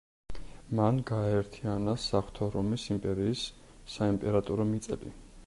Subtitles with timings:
[0.77, 3.45] მან გააერთიანა საღვთო რომის იმპერიის
[3.99, 5.17] საიმპერატორო მიწები.